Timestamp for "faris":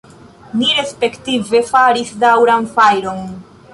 1.73-2.15